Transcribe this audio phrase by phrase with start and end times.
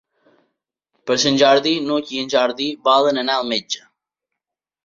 [1.09, 3.87] Per Sant Jordi n'Hug i en Jordi volen anar al metge.